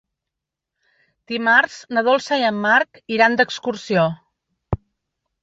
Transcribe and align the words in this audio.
Dimarts 1.31 1.75
na 1.97 2.03
Dolça 2.07 2.39
i 2.41 2.47
en 2.49 2.57
Marc 2.65 3.01
iran 3.19 3.37
d'excursió. 3.43 4.09